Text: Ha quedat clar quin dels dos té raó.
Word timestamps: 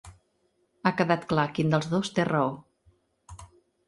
Ha 0.85 0.91
quedat 1.01 1.27
clar 1.33 1.43
quin 1.57 1.69
dels 1.75 1.89
dos 1.91 2.09
té 2.15 2.25
raó. 2.31 3.45